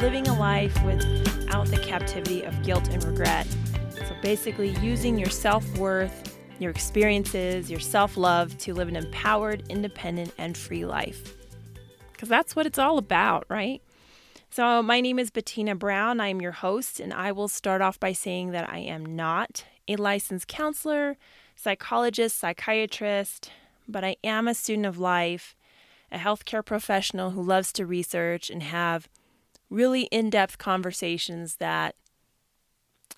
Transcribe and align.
living 0.00 0.26
a 0.28 0.38
life 0.38 0.74
without 0.82 1.66
the 1.66 1.76
captivity 1.76 2.42
of 2.42 2.62
guilt 2.62 2.88
and 2.88 3.04
regret. 3.04 3.46
So, 3.90 4.16
basically, 4.22 4.70
using 4.80 5.18
your 5.18 5.28
self 5.28 5.66
worth, 5.76 6.38
your 6.58 6.70
experiences, 6.70 7.70
your 7.70 7.80
self 7.80 8.16
love 8.16 8.56
to 8.58 8.72
live 8.72 8.88
an 8.88 8.96
empowered, 8.96 9.62
independent, 9.68 10.32
and 10.38 10.56
free 10.56 10.86
life. 10.86 11.36
Because 12.12 12.30
that's 12.30 12.56
what 12.56 12.64
it's 12.64 12.78
all 12.78 12.96
about, 12.96 13.44
right? 13.50 13.82
So, 14.50 14.82
my 14.82 15.02
name 15.02 15.18
is 15.18 15.30
Bettina 15.30 15.74
Brown. 15.74 16.18
I 16.18 16.28
am 16.28 16.40
your 16.40 16.52
host, 16.52 16.98
and 16.98 17.12
I 17.12 17.32
will 17.32 17.48
start 17.48 17.82
off 17.82 18.00
by 18.00 18.14
saying 18.14 18.52
that 18.52 18.70
I 18.70 18.78
am 18.78 19.04
not 19.04 19.64
a 19.86 19.96
licensed 19.96 20.48
counselor, 20.48 21.18
psychologist, 21.56 22.38
psychiatrist, 22.38 23.50
but 23.86 24.02
I 24.02 24.16
am 24.24 24.48
a 24.48 24.54
student 24.54 24.86
of 24.86 24.98
life 24.98 25.56
a 26.12 26.18
healthcare 26.18 26.64
professional 26.64 27.30
who 27.30 27.42
loves 27.42 27.72
to 27.72 27.86
research 27.86 28.50
and 28.50 28.62
have 28.62 29.08
really 29.70 30.02
in-depth 30.04 30.58
conversations 30.58 31.56
that 31.56 31.94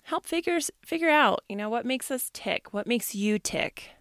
help 0.03 0.25
figures 0.25 0.69
figure 0.85 1.09
out, 1.09 1.43
you 1.49 1.55
know, 1.55 1.69
what 1.69 1.85
makes 1.85 2.11
us 2.11 2.29
tick, 2.33 2.73
what 2.73 2.87
makes 2.87 3.15
you 3.15 3.39
tick. 3.39 3.91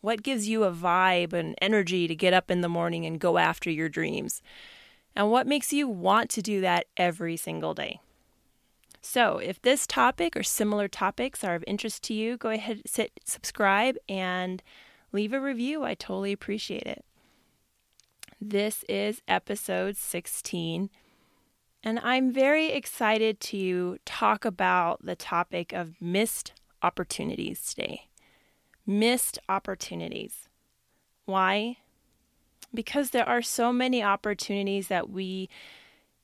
What 0.00 0.22
gives 0.22 0.48
you 0.48 0.64
a 0.64 0.72
vibe 0.72 1.32
and 1.32 1.54
energy 1.62 2.08
to 2.08 2.14
get 2.14 2.32
up 2.32 2.50
in 2.50 2.60
the 2.60 2.68
morning 2.68 3.06
and 3.06 3.20
go 3.20 3.38
after 3.38 3.70
your 3.70 3.88
dreams? 3.88 4.42
And 5.14 5.30
what 5.30 5.46
makes 5.46 5.72
you 5.72 5.88
want 5.88 6.28
to 6.30 6.42
do 6.42 6.60
that 6.60 6.86
every 6.96 7.36
single 7.36 7.72
day? 7.72 8.00
So, 9.00 9.38
if 9.38 9.60
this 9.62 9.86
topic 9.86 10.36
or 10.36 10.42
similar 10.42 10.88
topics 10.88 11.42
are 11.44 11.54
of 11.54 11.64
interest 11.66 12.02
to 12.04 12.14
you, 12.14 12.36
go 12.36 12.50
ahead, 12.50 12.82
sit, 12.86 13.12
subscribe, 13.24 13.96
and 14.08 14.62
leave 15.12 15.32
a 15.32 15.40
review. 15.40 15.84
I 15.84 15.94
totally 15.94 16.32
appreciate 16.32 16.86
it. 16.86 17.04
This 18.40 18.84
is 18.88 19.22
episode 19.28 19.96
16, 19.96 20.90
and 21.84 21.98
I'm 22.00 22.32
very 22.32 22.70
excited 22.72 23.40
to 23.40 23.98
talk 24.04 24.44
about 24.44 25.04
the 25.04 25.16
topic 25.16 25.72
of 25.72 26.00
missed 26.00 26.52
opportunities 26.82 27.74
today. 27.74 28.08
Missed 28.86 29.38
opportunities. 29.48 30.48
Why? 31.24 31.78
Because 32.74 33.10
there 33.10 33.28
are 33.28 33.42
so 33.42 33.72
many 33.72 34.02
opportunities 34.02 34.88
that 34.88 35.10
we 35.10 35.48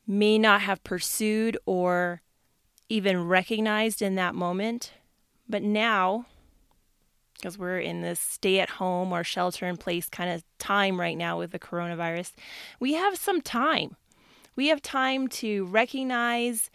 may 0.06 0.39
not 0.39 0.62
have 0.62 0.83
pursued 0.84 1.59
or 1.67 2.22
even 2.89 3.27
recognized 3.27 4.00
in 4.00 4.15
that 4.15 4.34
moment, 4.34 4.93
but 5.48 5.62
now 5.62 6.27
because 7.34 7.56
we're 7.56 7.78
in 7.78 8.00
this 8.00 8.19
stay 8.19 8.59
at 8.59 8.69
home 8.69 9.12
or 9.12 9.22
shelter 9.22 9.67
in 9.67 9.77
place 9.77 10.09
kind 10.09 10.31
of 10.31 10.43
time 10.59 10.98
right 10.98 11.17
now 11.17 11.39
with 11.39 11.53
the 11.53 11.59
coronavirus, 11.59 12.33
we 12.81 12.95
have 12.95 13.17
some 13.17 13.41
time. 13.41 13.97
We 14.59 14.67
have 14.70 14.83
time 14.83 15.28
to 15.28 15.67
recognize 15.67 16.69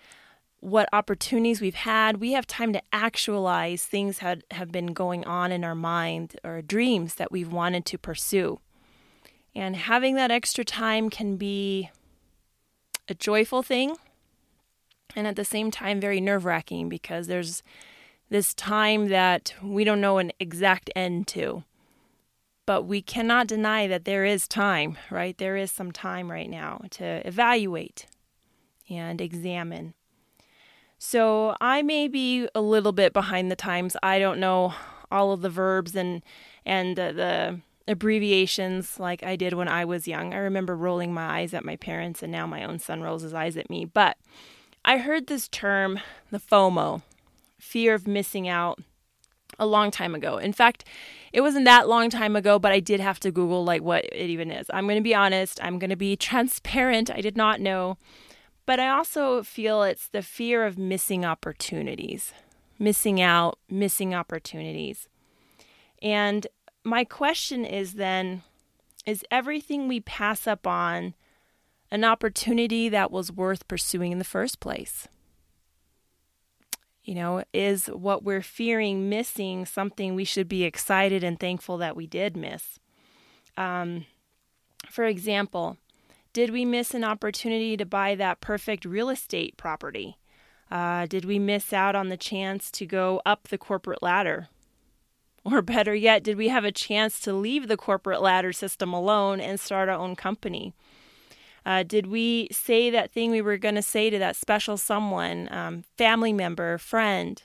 what 0.62 0.88
opportunities 0.94 1.59
we've 1.59 1.76
had. 1.76 2.22
We 2.22 2.31
have 2.31 2.48
time 2.48 2.72
to 2.72 2.81
actualize 2.94 3.84
things 3.84 4.20
that 4.20 4.44
have 4.52 4.72
been 4.72 4.94
going 4.94 5.25
on 5.25 5.52
in 5.52 5.66
our 5.66 5.75
mind 5.75 6.40
or 6.45 6.62
dreams 6.62 7.16
that 7.16 7.30
we've 7.30 7.52
wanted 7.52 7.86
to 7.88 7.98
pursue. 7.98 8.62
And 9.53 9.75
having 9.75 10.16
that 10.16 10.31
extra 10.31 10.64
time 10.64 11.09
can 11.09 11.36
be 11.36 11.90
a 13.09 13.14
joyful 13.14 13.62
thing 13.62 13.97
and 15.14 15.28
at 15.28 15.36
the 15.36 15.44
same 15.44 15.70
time 15.70 16.00
very 16.00 16.22
nerve 16.22 16.45
wracking 16.45 16.88
because 16.88 17.28
there's 17.28 17.64
this 18.30 18.53
time 18.53 19.09
that 19.09 19.56
we 19.62 19.84
don't 19.84 20.00
know 20.00 20.20
an 20.20 20.31
exact 20.40 20.90
end 20.95 21.28
to. 21.28 21.66
But 22.66 22.84
we 22.84 23.01
cannot 23.01 23.47
deny 23.47 23.88
that 23.88 24.06
there 24.06 24.24
is 24.24 24.47
time, 24.47 24.97
right? 25.12 25.38
There 25.38 25.57
is 25.57 25.72
some 25.72 25.91
time 25.91 26.31
right 26.31 26.50
now 26.50 26.81
to 26.91 27.28
evaluate 27.28 28.06
and 28.90 29.19
examine. 29.19 29.94
So 30.97 31.56
I 31.59 31.81
may 31.81 32.07
be 32.07 32.47
a 32.56 32.62
little 32.62 32.94
bit 32.94 33.12
behind 33.12 33.51
the 33.51 33.57
times. 33.57 33.97
I 34.01 34.19
don't 34.19 34.40
know 34.40 34.74
all 35.12 35.31
of 35.31 35.41
the 35.41 35.50
verbs 35.50 35.96
and 35.96 36.24
and 36.66 36.97
the, 36.97 37.12
the 37.13 37.59
abbreviations 37.91 39.00
like 39.00 39.24
I 39.24 39.35
did 39.35 39.53
when 39.53 39.68
I 39.68 39.84
was 39.84 40.07
young. 40.07 40.34
I 40.34 40.38
remember 40.38 40.75
rolling 40.75 41.13
my 41.13 41.40
eyes 41.40 41.53
at 41.53 41.66
my 41.66 41.75
parents, 41.75 42.24
and 42.24 42.31
now 42.31 42.47
my 42.47 42.63
own 42.63 42.80
son 42.80 43.01
rolls 43.01 43.22
his 43.24 43.34
eyes 43.34 43.57
at 43.57 43.69
me. 43.69 43.84
But 43.84 44.18
I 44.85 44.97
heard 44.97 45.28
this 45.28 45.50
term, 45.50 46.00
the 46.31 46.40
FOMO, 46.40 47.01
fear 47.59 47.94
of 47.94 48.07
missing 48.07 48.47
out 48.47 48.80
a 49.59 49.66
long 49.66 49.91
time 49.91 50.16
ago. 50.16 50.38
In 50.38 50.53
fact, 50.53 50.86
it 51.31 51.41
wasn't 51.41 51.66
that 51.66 51.88
long 51.88 52.09
time 52.09 52.36
ago, 52.36 52.59
but 52.59 52.72
I 52.72 52.80
did 52.80 53.00
have 53.00 53.19
to 53.22 53.31
Google 53.31 53.64
like 53.64 53.81
what 53.81 54.06
it 54.06 54.30
even 54.30 54.52
is. 54.52 54.68
I'm 54.74 54.86
going 54.86 54.97
to 54.97 55.03
be 55.03 55.16
honest, 55.16 55.59
I'm 55.64 55.80
going 55.80 55.90
to 55.90 55.96
be 55.96 56.16
transparent. 56.30 57.09
I 57.09 57.22
did 57.22 57.38
not 57.38 57.59
know. 57.59 57.97
But 58.66 58.80
I 58.80 58.90
also 58.90 59.44
feel 59.44 59.84
it's 59.84 60.08
the 60.08 60.22
fear 60.22 60.66
of 60.66 60.78
missing 60.78 61.25
opportunities, 61.25 62.34
missing 62.80 63.19
out, 63.19 63.59
missing 63.69 64.13
opportunities. 64.16 65.09
And 66.02 66.47
my 66.84 67.03
question 67.03 67.66
is 67.66 67.94
then 67.94 68.44
is 69.06 69.25
everything 69.30 69.88
we 69.88 70.00
pass 70.00 70.47
up 70.47 70.66
on 70.66 71.13
an 71.92 72.03
opportunity 72.06 72.88
that 72.90 73.12
was 73.12 73.31
worth 73.31 73.68
pursuing 73.68 74.13
in 74.13 74.18
the 74.18 74.24
first 74.24 74.59
place? 74.59 75.08
You 77.03 77.16
know, 77.16 77.44
is 77.53 77.88
what 77.88 78.24
we're 78.24 78.41
fearing 78.41 79.09
missing 79.09 79.66
something 79.66 80.16
we 80.16 80.24
should 80.24 80.47
be 80.47 80.64
excited 80.64 81.24
and 81.24 81.40
thankful 81.40 81.78
that 81.80 81.96
we 81.96 82.08
did 82.08 82.38
miss? 82.38 82.80
Um, 83.58 84.06
for 84.90 85.03
example, 85.03 85.78
did 86.31 86.50
we 86.50 86.66
miss 86.66 86.94
an 86.94 87.03
opportunity 87.03 87.75
to 87.78 87.86
buy 87.86 88.16
that 88.16 88.42
perfect 88.42 88.86
real 88.86 89.09
estate 89.09 89.58
property? 89.58 90.18
Uh, 90.72 91.06
did 91.06 91.25
we 91.25 91.38
miss 91.38 91.74
out 91.74 91.96
on 91.96 92.09
the 92.09 92.18
chance 92.18 92.72
to 92.72 92.86
go 92.86 93.22
up 93.25 93.50
the 93.50 93.58
corporate 93.58 94.02
ladder? 94.02 94.47
Or 95.46 95.62
better 95.62 95.94
yet, 95.94 96.24
did 96.24 96.38
we 96.38 96.47
have 96.47 96.63
a 96.63 96.72
chance 96.72 97.19
to 97.19 97.34
leave 97.34 97.68
the 97.68 97.78
corporate 97.78 98.22
ladder 98.22 98.53
system 98.53 98.94
alone 98.94 99.42
and 99.42 99.59
start 99.59 99.90
our 99.90 100.00
own 100.00 100.16
company? 100.16 100.74
Uh, 101.66 101.84
did 101.84 102.07
we 102.07 102.47
say 102.51 102.90
that 102.90 103.12
thing 103.12 103.31
we 103.31 103.41
were 103.41 103.57
going 103.57 103.75
to 103.75 103.81
say 103.81 104.09
to 104.09 104.19
that 104.19 104.35
special 104.35 104.78
someone, 104.78 105.47
um, 105.51 105.84
family 105.97 106.34
member, 106.34 106.78
friend? 106.78 107.44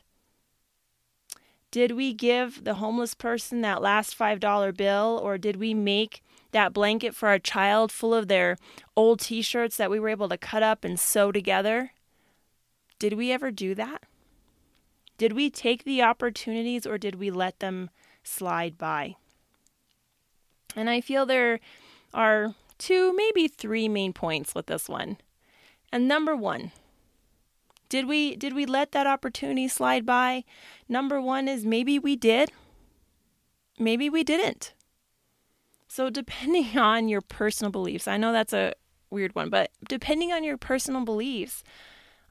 Did 1.71 1.93
we 1.93 2.15
give 2.15 2.65
the 2.65 2.75
homeless 2.75 3.15
person 3.15 3.61
that 3.61 3.83
last 3.83 4.19
$5 4.19 4.77
bill, 4.77 5.21
or 5.23 5.39
did 5.39 5.57
we 5.57 5.75
make 5.75 6.23
that 6.51 6.73
blanket 6.73 7.15
for 7.15 7.29
our 7.29 7.39
child 7.39 7.93
full 7.93 8.15
of 8.15 8.29
their 8.29 8.57
old 8.97 9.21
t 9.21 9.43
shirts 9.43 9.77
that 9.77 9.91
we 9.91 10.01
were 10.01 10.09
able 10.09 10.29
to 10.31 10.39
cut 10.39 10.63
up 10.63 10.85
and 10.85 10.99
sew 10.99 11.31
together? 11.31 11.93
Did 12.99 13.13
we 13.13 13.31
ever 13.31 13.51
do 13.51 13.75
that? 13.75 14.05
Did 15.19 15.33
we 15.33 15.51
take 15.51 15.85
the 15.85 16.03
opportunities 16.03 16.87
or 16.87 16.97
did 16.97 17.17
we 17.17 17.31
let 17.31 17.59
them 17.61 17.91
slide 18.23 18.79
by? 18.79 19.17
And 20.75 20.89
I 20.89 21.01
feel 21.01 21.27
there 21.27 21.61
are 22.15 22.55
two, 22.79 23.15
maybe 23.15 23.49
three 23.49 23.89
main 23.89 24.13
points 24.13 24.55
with 24.55 24.67
this 24.67 24.89
one. 24.89 25.19
And 25.93 26.07
number 26.07 26.37
one, 26.37 26.73
did 27.89 28.07
we 28.07 28.37
did 28.37 28.55
we 28.55 28.67
let 28.67 28.93
that 28.93 29.07
opportunity 29.07 29.69
slide 29.69 30.05
by? 30.05 30.45
Number 30.89 31.21
one 31.21 31.49
is 31.49 31.65
maybe 31.65 31.99
we 31.99 32.17
did. 32.17 32.53
Maybe 33.79 34.11
we 34.11 34.25
didn't. 34.25 34.75
So 35.89 36.11
depending 36.11 36.79
on 36.79 37.09
your 37.09 37.23
personal 37.23 37.71
beliefs, 37.71 38.07
I 38.07 38.17
know 38.17 38.33
that's 38.33 38.53
a 38.53 38.75
weird 39.11 39.35
one, 39.35 39.49
but 39.49 39.71
depending 39.89 40.33
on 40.33 40.45
your 40.45 40.59
personal 40.59 41.05
beliefs, 41.05 41.65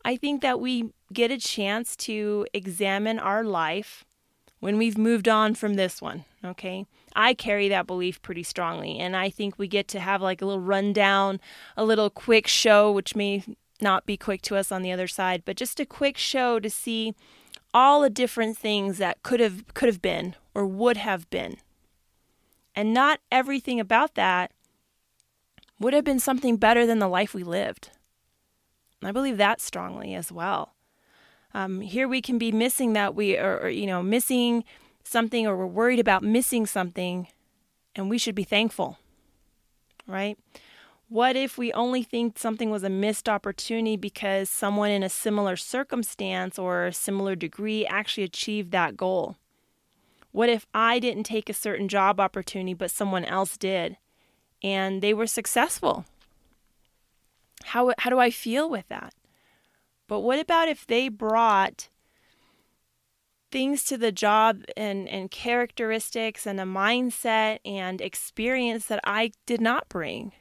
I 0.06 0.16
think 0.16 0.42
that 0.42 0.60
we 0.60 0.92
get 1.12 1.32
a 1.32 1.38
chance 1.38 1.96
to 1.98 2.46
examine 2.54 3.18
our 3.18 3.44
life 3.44 4.06
when 4.60 4.78
we've 4.78 4.98
moved 4.98 5.28
on 5.28 5.54
from 5.54 5.76
this 5.76 6.02
one, 6.02 6.26
okay? 6.44 6.86
I 7.16 7.34
carry 7.34 7.70
that 7.70 7.88
belief 7.88 8.22
pretty 8.22 8.44
strongly. 8.44 8.98
And 9.00 9.16
I 9.16 9.30
think 9.30 9.58
we 9.58 9.68
get 9.68 9.88
to 9.90 10.00
have 10.00 10.22
like 10.22 10.42
a 10.42 10.46
little 10.46 10.62
rundown, 10.62 11.40
a 11.76 11.84
little 11.84 12.10
quick 12.10 12.48
show, 12.48 12.92
which 12.92 13.16
may 13.16 13.44
not 13.82 14.06
be 14.06 14.18
quick 14.18 14.42
to 14.44 14.56
us 14.56 14.72
on 14.72 14.82
the 14.82 14.92
other 14.92 15.08
side, 15.08 15.44
but 15.46 15.58
just 15.58 15.80
a 15.80 15.86
quick 15.86 16.18
show 16.18 16.60
to 16.60 16.70
see 16.70 17.14
all 17.74 18.02
the 18.02 18.10
different 18.10 18.58
things 18.58 18.98
that 18.98 19.22
could 19.24 19.40
have 19.40 19.74
could 19.74 19.88
have 19.88 20.02
been 20.02 20.36
or 20.56 20.66
would 20.66 20.98
have 20.98 21.30
been. 21.30 21.58
And 22.76 22.94
not 22.94 23.20
everything 23.32 23.80
about 23.80 24.16
that 24.16 24.52
would 25.80 25.94
have 25.94 26.04
been 26.04 26.20
something 26.20 26.58
better 26.58 26.86
than 26.86 27.00
the 27.00 27.08
life 27.08 27.34
we 27.34 27.44
lived. 27.44 27.92
I 29.04 29.12
believe 29.12 29.38
that 29.38 29.62
strongly 29.62 30.16
as 30.16 30.32
well. 30.32 30.74
Um, 31.58 31.82
here 31.82 32.08
we 32.08 32.22
can 32.22 32.38
be 32.38 32.52
missing 32.52 32.94
that 32.94 33.16
we 33.16 33.36
are, 33.36 33.68
you 33.68 33.88
know, 33.88 34.04
missing 34.04 34.64
something 35.04 35.48
or 35.48 35.58
we're 35.58 35.66
worried 35.66 36.00
about 36.00 36.22
missing 36.22 36.68
something, 36.68 37.30
and 37.96 38.12
we 38.12 38.20
should 38.20 38.36
be 38.36 38.44
thankful, 38.44 39.00
right? 40.06 40.38
What 41.10 41.36
if 41.36 41.58
we 41.58 41.74
only 41.74 42.04
think 42.04 42.38
something 42.38 42.70
was 42.70 42.84
a 42.84 42.92
missed 42.92 43.28
opportunity 43.28 43.98
because 43.98 44.52
someone 44.52 44.92
in 44.92 45.02
a 45.02 45.10
similar 45.10 45.56
circumstance 45.56 46.60
or 46.60 46.86
a 46.86 46.94
similar 46.94 47.34
degree 47.36 47.88
actually 47.88 48.26
achieved 48.26 48.70
that 48.74 48.96
goal? 48.96 49.36
What 50.32 50.50
if 50.50 50.68
I 50.76 51.00
didn't 51.00 51.24
take 51.24 51.50
a 51.50 51.56
certain 51.56 51.88
job 51.88 52.20
opportunity 52.20 52.76
but 52.76 52.92
someone 52.92 53.26
else 53.26 53.58
did 53.58 53.98
and 54.62 55.02
they 55.02 55.12
were 55.12 55.26
successful? 55.26 56.06
How, 57.64 57.96
how 57.98 58.12
do 58.12 58.20
I 58.20 58.30
feel 58.30 58.70
with 58.70 58.88
that? 58.90 59.16
But 60.08 60.22
what 60.22 60.40
about 60.40 60.70
if 60.70 60.88
they 60.88 61.10
brought 61.10 61.90
things 63.52 63.84
to 63.86 63.98
the 63.98 64.12
job 64.12 64.64
and, 64.76 65.08
and 65.08 65.32
characteristics 65.32 66.46
and 66.46 66.60
a 66.60 66.64
mindset 66.64 67.60
and 67.66 68.02
experience 68.02 68.86
that 68.86 69.02
I 69.04 69.32
did 69.46 69.62
not 69.62 69.90
bring? 69.90 70.32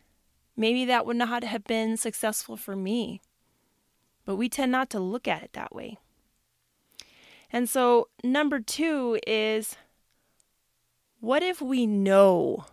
Maybe 0.57 0.85
that 0.87 1.05
would 1.05 1.17
not 1.17 1.45
have 1.45 1.65
been 1.65 1.97
successful 1.97 2.57
for 2.57 2.77
me. 2.77 3.21
But 4.25 4.37
we 4.37 4.49
tend 4.49 4.73
not 4.73 4.91
to 4.91 5.01
look 5.01 5.29
at 5.29 5.43
it 5.43 5.53
that 5.53 5.75
way. 5.75 5.99
And 7.53 7.69
so, 7.69 8.09
number 8.25 8.61
two 8.61 9.21
is 9.27 9.77
what 11.21 11.43
if 11.43 11.61
we 11.61 11.87
know, 11.87 12.65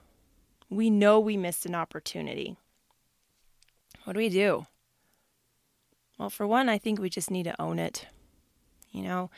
we 0.70 0.90
know 0.90 1.20
we 1.20 1.38
missed 1.38 1.66
an 1.66 1.76
opportunity? 1.76 2.58
What 4.04 4.14
do 4.14 4.20
we 4.20 4.30
do? 4.30 4.66
Well, 6.24 6.30
for 6.30 6.48
one, 6.48 6.70
I 6.70 6.78
think 6.78 7.02
we 7.02 7.10
just 7.10 7.30
need 7.30 7.44
to 7.44 7.62
own 7.62 7.80
it, 7.80 8.08
you 8.94 9.04
know, 9.04 9.30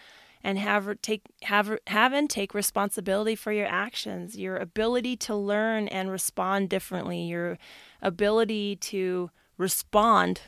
and 0.44 0.60
have 0.60 1.02
take 1.02 1.24
have 1.42 1.80
have 1.88 2.14
and 2.14 2.30
take 2.30 2.54
responsibility 2.54 3.36
for 3.36 3.52
your 3.52 3.66
actions, 3.66 4.38
your 4.38 4.58
ability 4.58 5.18
to 5.18 5.36
learn 5.36 5.88
and 5.88 6.12
respond 6.12 6.70
differently, 6.70 7.24
your 7.24 7.58
ability 8.04 8.76
to 8.76 9.32
respond 9.58 10.42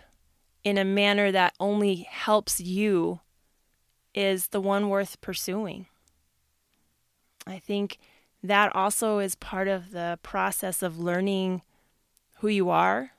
in 0.64 0.78
a 0.78 0.86
manner 0.86 1.32
that 1.32 1.56
only 1.60 2.08
helps 2.08 2.62
you 2.62 3.22
is 4.14 4.50
the 4.50 4.62
one 4.62 4.90
worth 4.90 5.20
pursuing. 5.22 5.88
I 7.48 7.58
think 7.58 7.98
that 8.44 8.76
also 8.76 9.18
is 9.18 9.34
part 9.34 9.68
of 9.68 9.90
the 9.90 10.20
process 10.22 10.84
of 10.84 11.00
learning 11.00 11.64
who 12.42 12.48
you 12.48 12.70
are, 12.70 13.14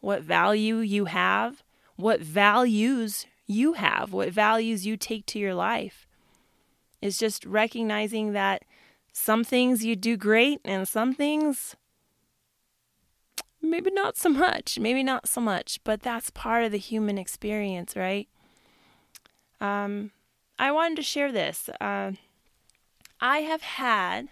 what 0.00 0.22
value 0.22 0.78
you 0.78 1.04
have, 1.04 1.62
what 1.96 2.20
values 2.20 3.26
you 3.46 3.74
have, 3.74 4.12
what 4.12 4.30
values 4.30 4.86
you 4.86 4.96
take 4.96 5.26
to 5.26 5.38
your 5.38 5.54
life. 5.54 6.06
It's 7.00 7.18
just 7.18 7.44
recognizing 7.44 8.32
that 8.32 8.64
some 9.12 9.44
things 9.44 9.84
you 9.84 9.96
do 9.96 10.16
great 10.16 10.60
and 10.64 10.88
some 10.88 11.14
things 11.14 11.76
maybe 13.60 13.90
not 13.90 14.16
so 14.16 14.28
much, 14.28 14.78
maybe 14.78 15.02
not 15.02 15.28
so 15.28 15.40
much, 15.40 15.78
but 15.84 16.02
that's 16.02 16.30
part 16.30 16.64
of 16.64 16.72
the 16.72 16.78
human 16.78 17.16
experience, 17.16 17.96
right? 17.96 18.28
Um, 19.60 20.10
I 20.58 20.72
wanted 20.72 20.96
to 20.96 21.02
share 21.02 21.30
this. 21.30 21.70
Uh, 21.80 22.12
I 23.20 23.38
have 23.38 23.62
had 23.62 24.28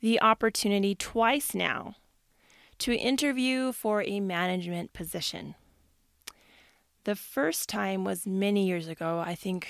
the 0.00 0.20
opportunity 0.20 0.94
twice 0.94 1.54
now 1.54 1.96
to 2.78 2.94
interview 2.94 3.72
for 3.72 4.02
a 4.02 4.20
management 4.20 4.92
position. 4.92 5.56
The 7.08 7.16
first 7.16 7.70
time 7.70 8.04
was 8.04 8.26
many 8.26 8.66
years 8.66 8.86
ago, 8.86 9.24
I 9.24 9.34
think 9.34 9.68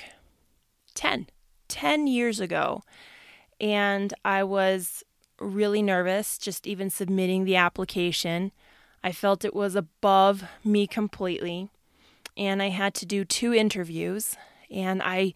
10, 0.95 1.29
10 1.69 2.07
years 2.09 2.41
ago. 2.41 2.83
And 3.61 4.13
I 4.25 4.43
was 4.43 5.05
really 5.39 5.81
nervous 5.81 6.37
just 6.37 6.67
even 6.67 6.91
submitting 6.91 7.45
the 7.45 7.55
application. 7.55 8.51
I 9.05 9.13
felt 9.13 9.45
it 9.45 9.55
was 9.55 9.77
above 9.77 10.43
me 10.65 10.89
completely. 10.89 11.71
And 12.37 12.61
I 12.61 12.71
had 12.71 12.93
to 12.95 13.07
do 13.07 13.25
two 13.25 13.55
interviews. 13.55 14.37
And 14.69 15.01
I, 15.01 15.33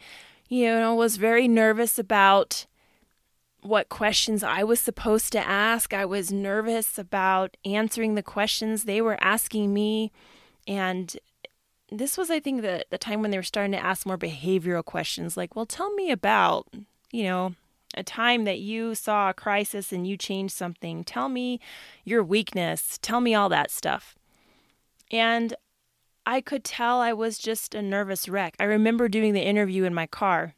you 0.49 0.66
know, 0.66 0.96
was 0.96 1.19
very 1.19 1.46
nervous 1.46 2.00
about 2.00 2.66
what 3.60 3.88
questions 3.88 4.43
I 4.43 4.64
was 4.64 4.81
supposed 4.81 5.31
to 5.34 5.49
ask. 5.49 5.94
I 5.94 6.04
was 6.04 6.32
nervous 6.32 6.99
about 6.99 7.56
answering 7.64 8.16
the 8.16 8.25
questions 8.25 8.82
they 8.82 9.00
were 9.00 9.22
asking 9.22 9.72
me. 9.72 10.10
And 10.66 11.16
this 11.98 12.16
was, 12.16 12.30
I 12.30 12.40
think, 12.40 12.62
the, 12.62 12.84
the 12.90 12.98
time 12.98 13.22
when 13.22 13.30
they 13.30 13.38
were 13.38 13.42
starting 13.42 13.72
to 13.72 13.84
ask 13.84 14.06
more 14.06 14.18
behavioral 14.18 14.84
questions 14.84 15.36
like, 15.36 15.54
well, 15.54 15.66
tell 15.66 15.92
me 15.94 16.10
about, 16.10 16.68
you 17.10 17.24
know, 17.24 17.54
a 17.94 18.02
time 18.02 18.44
that 18.44 18.58
you 18.58 18.94
saw 18.94 19.30
a 19.30 19.34
crisis 19.34 19.92
and 19.92 20.06
you 20.06 20.16
changed 20.16 20.54
something. 20.54 21.04
Tell 21.04 21.28
me 21.28 21.60
your 22.04 22.22
weakness. 22.22 22.98
Tell 23.02 23.20
me 23.20 23.34
all 23.34 23.48
that 23.50 23.70
stuff. 23.70 24.14
And 25.10 25.54
I 26.24 26.40
could 26.40 26.64
tell 26.64 27.00
I 27.00 27.12
was 27.12 27.38
just 27.38 27.74
a 27.74 27.82
nervous 27.82 28.28
wreck. 28.28 28.54
I 28.58 28.64
remember 28.64 29.08
doing 29.08 29.34
the 29.34 29.42
interview 29.42 29.84
in 29.84 29.92
my 29.92 30.06
car 30.06 30.54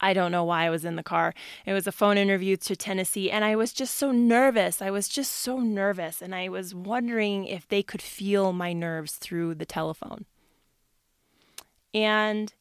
I 0.00 0.12
don't 0.12 0.30
know 0.30 0.44
why 0.44 0.64
I 0.64 0.70
was 0.70 0.84
in 0.84 0.96
the 0.96 1.02
car. 1.02 1.34
It 1.66 1.72
was 1.72 1.86
a 1.86 1.92
phone 1.92 2.18
interview 2.18 2.56
to 2.56 2.76
Tennessee, 2.76 3.30
and 3.30 3.44
I 3.44 3.56
was 3.56 3.72
just 3.72 3.96
so 3.96 4.12
nervous. 4.12 4.80
I 4.80 4.90
was 4.90 5.08
just 5.08 5.32
so 5.32 5.58
nervous, 5.58 6.22
and 6.22 6.34
I 6.34 6.48
was 6.48 6.74
wondering 6.74 7.46
if 7.46 7.66
they 7.66 7.82
could 7.82 8.02
feel 8.02 8.52
my 8.52 8.72
nerves 8.72 9.16
through 9.16 9.56
the 9.56 9.66
telephone. 9.66 10.24
And 11.92 12.54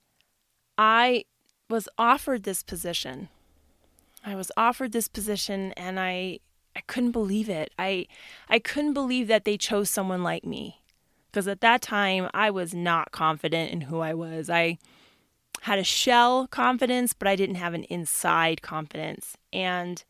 I 0.78 1.26
was 1.70 1.88
offered 1.98 2.44
this 2.44 2.64
position. 2.64 3.30
I 4.26 4.36
was 4.36 4.52
offered 4.58 4.92
this 4.92 5.08
position, 5.08 5.74
and 5.74 6.00
I 6.00 6.40
I 6.76 6.82
couldn't 6.82 7.12
believe 7.12 7.50
it. 7.50 7.72
I 7.78 8.08
I 8.50 8.60
couldn't 8.60 8.94
believe 8.94 9.28
that 9.28 9.46
they 9.46 9.58
chose 9.58 9.90
someone 9.90 10.24
like 10.24 10.46
me. 10.46 10.82
Because 11.32 11.48
at 11.48 11.62
that 11.62 11.82
time 11.82 12.30
I 12.34 12.50
was 12.50 12.74
not 12.74 13.12
confident 13.12 13.72
in 13.72 13.82
who 13.82 14.00
I 14.00 14.14
was. 14.14 14.50
I 14.50 14.78
had 15.62 15.80
a 15.80 15.84
shell 15.84 16.48
confidence, 16.48 17.14
but 17.14 17.28
I 17.28 17.36
didn't 17.36 17.56
have 17.56 17.74
an 17.74 17.84
inside 17.86 18.62
confidence. 18.62 19.38
And 19.52 20.04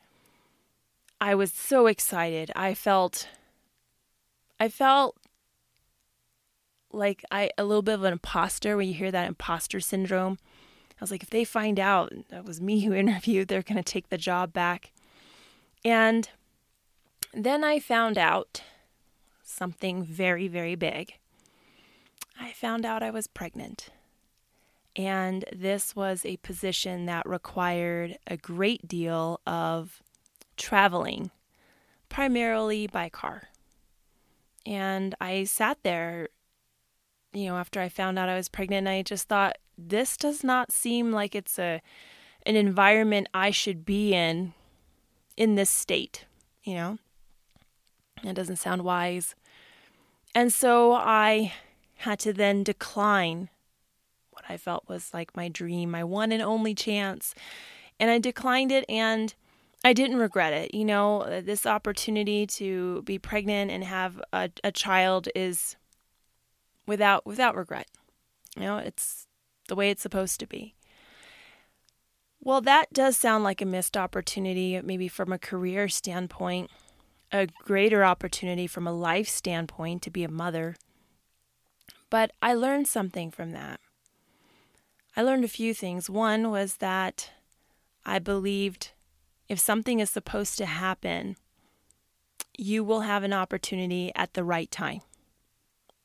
I 1.20 1.36
was 1.36 1.52
so 1.52 1.88
excited. 1.88 2.52
I 2.56 2.74
felt 2.74 3.28
I 4.60 4.70
felt 4.70 5.18
like 6.92 7.24
I 7.32 7.52
a 7.58 7.64
little 7.64 7.82
bit 7.82 7.96
of 7.96 8.04
an 8.04 8.14
imposter 8.14 8.78
when 8.78 8.88
you 8.88 8.94
hear 8.94 9.12
that 9.12 9.28
imposter 9.28 9.80
syndrome. 9.80 10.38
I 10.92 11.04
was 11.04 11.12
like, 11.12 11.24
if 11.24 11.30
they 11.30 11.44
find 11.44 11.80
out 11.80 12.12
that 12.30 12.46
was 12.46 12.60
me 12.60 12.82
who 12.82 12.94
interviewed, 12.94 13.48
they're 13.48 13.64
to 13.64 13.84
take 13.84 14.10
the 14.10 14.18
job 14.18 14.54
back. 14.54 14.92
And 15.86 16.30
then 17.34 17.64
I 17.64 17.80
found 17.80 18.18
out 18.18 18.62
something 19.44 20.04
very, 20.04 20.48
very 20.48 20.76
big. 20.76 21.16
I 22.40 22.52
found 22.52 22.86
out 22.86 23.04
I 23.04 23.12
was 23.12 23.28
pregnant. 23.28 23.90
And 24.97 25.45
this 25.56 25.95
was 25.95 26.25
a 26.25 26.37
position 26.37 27.06
that 27.06 27.30
required 27.30 28.18
a 28.25 28.35
great 28.35 28.87
deal 28.87 29.39
of 29.45 30.01
traveling, 30.57 31.30
primarily 32.09 32.87
by 32.87 33.09
car. 33.09 33.44
And 34.66 35.13
I 35.21 35.44
sat 35.44 35.77
there, 35.83 36.30
you 37.31 37.45
know, 37.45 37.57
after 37.57 37.80
I 37.80 37.89
found 37.89 38.18
out 38.18 38.27
I 38.27 38.35
was 38.35 38.49
pregnant, 38.49 38.87
I 38.87 39.04
just 39.04 39.27
thought, 39.27 39.59
this 39.77 40.18
does 40.18 40.44
not 40.44 40.71
seem 40.71 41.11
like 41.11 41.35
it's 41.35 41.59
a 41.59 41.81
an 42.45 42.56
environment 42.56 43.27
I 43.33 43.51
should 43.51 43.85
be 43.85 44.13
in 44.13 44.54
in 45.35 45.56
this 45.56 45.69
state, 45.69 46.25
you 46.63 46.73
know? 46.73 46.97
It 48.23 48.33
doesn't 48.33 48.56
sound 48.56 48.83
wise. 48.83 49.35
And 50.33 50.51
so 50.51 50.94
I 50.94 51.54
had 51.97 52.19
to 52.19 52.33
then 52.33 52.63
decline 52.63 53.49
I 54.48 54.58
felt 54.58 54.88
was 54.88 55.14
like 55.14 55.36
my 55.36 55.48
dream, 55.50 55.92
my 55.92 56.04
one 56.04 56.32
and 56.32 56.42
only 56.42 56.74
chance. 56.74 57.34
And 58.00 58.10
I 58.10 58.20
declined 58.20 58.72
it 58.72 58.86
and 58.88 59.34
I 59.84 59.94
didn't 59.94 60.18
regret 60.18 60.54
it. 60.54 60.74
You 60.74 60.86
know, 60.86 61.22
uh, 61.22 61.42
this 61.42 61.66
opportunity 61.66 62.48
to 62.48 63.02
be 63.04 63.20
pregnant 63.20 63.72
and 63.72 63.84
have 63.84 64.22
a, 64.34 64.50
a 64.64 64.72
child 64.72 65.30
is 65.36 65.76
without 66.86 67.26
without 67.26 67.56
regret. 67.56 67.88
You 68.56 68.64
know, 68.64 68.78
it's 68.78 69.28
the 69.68 69.76
way 69.76 69.90
it's 69.90 70.02
supposed 70.02 70.40
to 70.40 70.48
be. 70.48 70.74
Well, 72.42 72.62
that 72.62 72.94
does 72.94 73.18
sound 73.18 73.44
like 73.44 73.62
a 73.62 73.66
missed 73.66 73.98
opportunity, 73.98 74.80
maybe 74.82 75.08
from 75.08 75.34
a 75.34 75.40
career 75.40 75.90
standpoint, 75.90 76.72
a 77.32 77.48
greater 77.48 78.06
opportunity 78.06 78.68
from 78.68 78.88
a 78.88 78.94
life 78.94 79.28
standpoint 79.28 80.02
to 80.04 80.10
be 80.10 80.24
a 80.24 80.30
mother. 80.30 80.76
But 82.10 82.32
I 82.42 82.54
learned 82.54 82.88
something 82.88 83.32
from 83.32 83.52
that. 83.52 83.82
I 85.18 85.24
learned 85.24 85.44
a 85.44 85.47
few 85.47 85.74
things. 85.74 86.12
One 86.12 86.52
was 86.52 86.76
that 86.76 87.31
I 88.06 88.19
believed 88.19 88.92
if 89.50 89.57
something 89.59 90.00
is 90.00 90.12
supposed 90.12 90.59
to 90.59 90.68
happen, 90.68 91.38
you 92.56 92.83
will 92.83 93.02
have 93.02 93.24
an 93.24 93.33
opportunity 93.33 94.12
at 94.16 94.36
the 94.36 94.44
right 94.44 94.69
time. 94.69 95.02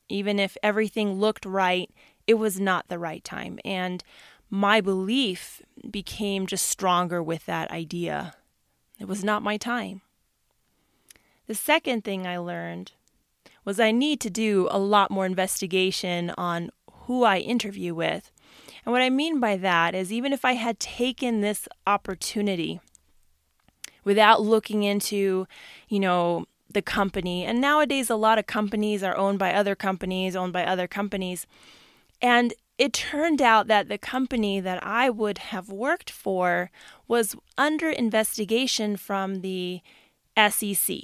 Even 0.09 0.39
if 0.39 0.57
everything 0.63 1.19
looked 1.19 1.45
right, 1.45 1.91
it 2.25 2.33
was 2.35 2.59
not 2.59 2.87
the 2.87 2.97
right 2.97 3.23
time. 3.23 3.59
And 3.63 4.03
my 4.49 4.81
belief 4.81 5.61
became 5.91 6.47
just 6.47 6.65
stronger 6.65 7.21
with 7.21 7.45
that 7.45 7.69
idea. 7.69 8.33
It 8.99 9.07
was 9.07 9.23
not 9.23 9.43
my 9.43 9.57
time. 9.57 10.01
The 11.45 11.53
second 11.53 12.03
thing 12.03 12.25
I 12.25 12.39
learned 12.39 12.93
was 13.63 13.79
I 13.79 13.91
need 13.91 14.19
to 14.21 14.31
do 14.31 14.67
a 14.71 14.79
lot 14.79 15.11
more 15.11 15.27
investigation 15.27 16.31
on 16.35 16.71
who 17.05 17.23
I 17.23 17.37
interview 17.37 17.93
with 17.93 18.31
and 18.85 18.91
what 18.91 19.01
I 19.01 19.09
mean 19.09 19.39
by 19.39 19.57
that 19.57 19.95
is 19.95 20.11
even 20.11 20.33
if 20.33 20.43
I 20.43 20.53
had 20.53 20.79
taken 20.79 21.41
this 21.41 21.67
opportunity 21.87 22.81
without 24.03 24.41
looking 24.41 24.83
into, 24.83 25.47
you 25.87 25.99
know, 25.99 26.45
the 26.69 26.81
company. 26.81 27.45
And 27.45 27.61
nowadays, 27.61 28.09
a 28.09 28.15
lot 28.15 28.39
of 28.39 28.47
companies 28.47 29.03
are 29.03 29.15
owned 29.15 29.39
by 29.39 29.53
other 29.53 29.75
companies, 29.75 30.35
owned 30.35 30.53
by 30.53 30.65
other 30.65 30.87
companies. 30.87 31.45
And 32.21 32.53
it 32.77 32.93
turned 32.93 33.41
out 33.41 33.67
that 33.67 33.87
the 33.87 33.97
company 33.97 34.59
that 34.59 34.83
I 34.85 35.09
would 35.09 35.37
have 35.37 35.69
worked 35.69 36.09
for 36.09 36.71
was 37.07 37.35
under 37.57 37.89
investigation 37.89 38.97
from 38.97 39.41
the 39.41 39.81
SEC, 40.37 40.97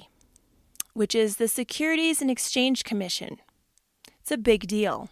which 0.94 1.14
is 1.14 1.36
the 1.36 1.48
Securities 1.48 2.20
and 2.20 2.30
Exchange 2.30 2.84
Commission. 2.84 3.38
It's 4.20 4.32
a 4.32 4.36
big 4.36 4.66
deal. 4.66 5.10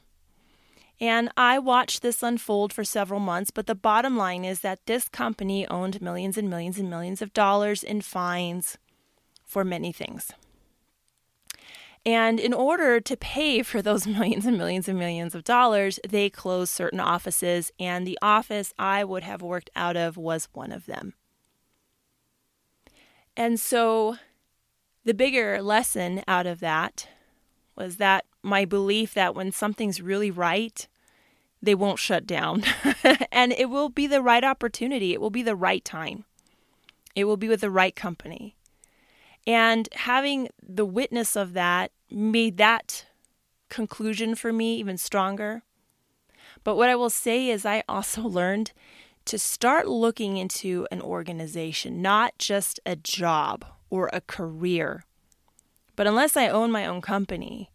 And 1.00 1.30
I 1.36 1.58
watched 1.58 2.02
this 2.02 2.22
unfold 2.22 2.72
for 2.72 2.82
several 2.82 3.20
months, 3.20 3.50
but 3.50 3.66
the 3.66 3.74
bottom 3.74 4.16
line 4.16 4.44
is 4.44 4.60
that 4.60 4.84
this 4.86 5.08
company 5.08 5.66
owned 5.68 6.02
millions 6.02 6.36
and 6.36 6.50
millions 6.50 6.78
and 6.78 6.90
millions 6.90 7.22
of 7.22 7.32
dollars 7.32 7.84
in 7.84 8.00
fines 8.00 8.78
for 9.44 9.64
many 9.64 9.92
things. 9.92 10.32
And 12.04 12.40
in 12.40 12.52
order 12.52 13.00
to 13.00 13.16
pay 13.16 13.62
for 13.62 13.80
those 13.80 14.06
millions 14.06 14.44
and 14.46 14.58
millions 14.58 14.88
and 14.88 14.98
millions 14.98 15.34
of 15.34 15.44
dollars, 15.44 16.00
they 16.08 16.30
closed 16.30 16.72
certain 16.72 17.00
offices, 17.00 17.70
and 17.78 18.06
the 18.06 18.18
office 18.20 18.72
I 18.78 19.04
would 19.04 19.22
have 19.22 19.42
worked 19.42 19.70
out 19.76 19.96
of 19.96 20.16
was 20.16 20.48
one 20.52 20.72
of 20.72 20.86
them. 20.86 21.14
And 23.36 23.60
so 23.60 24.16
the 25.04 25.14
bigger 25.14 25.62
lesson 25.62 26.24
out 26.26 26.46
of 26.46 26.58
that 26.58 27.08
was 27.76 27.96
that 27.96 28.24
my 28.42 28.64
belief 28.64 29.14
that 29.14 29.34
when 29.34 29.52
something's 29.52 30.00
really 30.00 30.30
right, 30.30 30.86
they 31.62 31.74
won't 31.74 31.98
shut 31.98 32.26
down. 32.26 32.64
and 33.32 33.52
it 33.52 33.70
will 33.70 33.88
be 33.88 34.06
the 34.06 34.22
right 34.22 34.44
opportunity, 34.44 35.12
it 35.12 35.20
will 35.20 35.30
be 35.30 35.42
the 35.42 35.56
right 35.56 35.84
time, 35.84 36.24
it 37.14 37.24
will 37.24 37.36
be 37.36 37.48
with 37.48 37.60
the 37.60 37.70
right 37.70 37.94
company. 37.94 38.54
And 39.46 39.88
having 39.92 40.48
the 40.62 40.84
witness 40.84 41.34
of 41.34 41.54
that 41.54 41.90
made 42.10 42.58
that 42.58 43.06
conclusion 43.68 44.34
for 44.34 44.52
me 44.52 44.76
even 44.76 44.98
stronger. 44.98 45.62
But 46.64 46.76
what 46.76 46.90
I 46.90 46.96
will 46.96 47.10
say 47.10 47.48
is, 47.48 47.64
I 47.64 47.82
also 47.88 48.22
learned 48.28 48.72
to 49.24 49.38
start 49.38 49.86
looking 49.86 50.36
into 50.38 50.86
an 50.90 51.02
organization, 51.02 52.00
not 52.00 52.38
just 52.38 52.80
a 52.86 52.96
job 52.96 53.64
or 53.90 54.08
a 54.12 54.22
career. 54.22 55.04
But 55.96 56.06
unless 56.06 56.36
I 56.36 56.48
own 56.48 56.70
my 56.70 56.86
own 56.86 57.00
company 57.00 57.70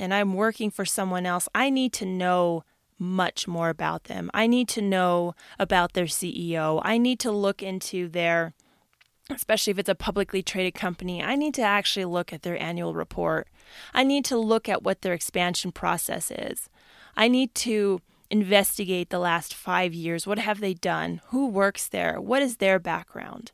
and 0.00 0.12
I'm 0.12 0.34
working 0.34 0.70
for 0.70 0.84
someone 0.84 1.26
else, 1.26 1.48
I 1.54 1.70
need 1.70 1.92
to 1.94 2.06
know 2.06 2.64
much 2.98 3.46
more 3.46 3.68
about 3.68 4.04
them. 4.04 4.30
I 4.34 4.46
need 4.46 4.68
to 4.70 4.82
know 4.82 5.34
about 5.58 5.92
their 5.92 6.06
CEO. 6.06 6.80
I 6.82 6.98
need 6.98 7.20
to 7.20 7.30
look 7.30 7.62
into 7.62 8.08
their 8.08 8.54
especially 9.32 9.70
if 9.70 9.78
it's 9.78 9.88
a 9.88 9.94
publicly 9.94 10.42
traded 10.42 10.74
company, 10.74 11.22
I 11.22 11.36
need 11.36 11.54
to 11.54 11.62
actually 11.62 12.04
look 12.04 12.32
at 12.32 12.42
their 12.42 12.60
annual 12.60 12.94
report. 12.94 13.48
I 13.94 14.02
need 14.02 14.24
to 14.24 14.36
look 14.36 14.68
at 14.68 14.82
what 14.82 15.02
their 15.02 15.12
expansion 15.12 15.70
process 15.70 16.32
is. 16.32 16.68
I 17.16 17.28
need 17.28 17.54
to 17.56 18.00
investigate 18.30 19.10
the 19.10 19.18
last 19.18 19.54
five 19.54 19.94
years. 19.94 20.26
What 20.26 20.38
have 20.38 20.60
they 20.60 20.74
done? 20.74 21.20
Who 21.26 21.46
works 21.46 21.86
there? 21.86 22.20
What 22.20 22.42
is 22.42 22.56
their 22.56 22.78
background? 22.78 23.52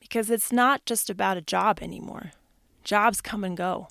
Because 0.00 0.30
it's 0.30 0.52
not 0.52 0.84
just 0.86 1.10
about 1.10 1.36
a 1.36 1.42
job 1.42 1.80
anymore. 1.82 2.32
Jobs 2.84 3.20
come 3.20 3.44
and 3.44 3.56
go. 3.56 3.88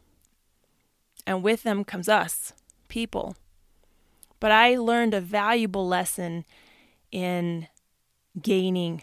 And 1.27 1.43
with 1.43 1.63
them 1.63 1.83
comes 1.83 2.07
us, 2.07 2.53
people. 2.87 3.35
But 4.39 4.51
I 4.51 4.75
learned 4.75 5.13
a 5.13 5.21
valuable 5.21 5.87
lesson 5.87 6.45
in 7.11 7.67
gaining 8.41 9.01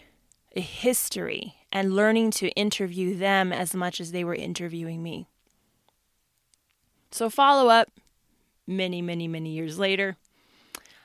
a 0.55 0.61
history 0.61 1.55
and 1.73 1.97
learning 1.97 2.31
to 2.33 2.50
interview 2.50 3.17
them 3.17 3.52
as 3.52 3.75
much 3.75 4.00
as 4.00 4.12
they 4.12 4.25
were 4.25 4.35
interviewing 4.35 5.02
me. 5.02 5.26
So, 7.11 7.29
follow 7.29 7.69
up 7.69 7.88
many, 8.67 9.02
many, 9.02 9.26
many 9.29 9.50
years 9.50 9.79
later, 9.79 10.17